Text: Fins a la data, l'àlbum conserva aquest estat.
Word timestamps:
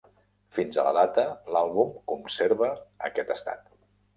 Fins 0.57 0.77
a 0.77 0.85
la 0.87 0.93
data, 0.97 1.25
l'àlbum 1.57 1.93
conserva 2.13 2.71
aquest 3.11 3.35
estat. 3.37 3.65